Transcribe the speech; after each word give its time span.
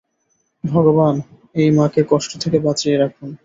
ভগবান, 0.63 1.15
এই 1.55 1.69
মাকে 1.71 2.01
কষ্ট 2.11 2.31
থেকে 2.43 2.57
বাঁচিয়ে 2.59 2.95
রাখুন। 2.97 3.29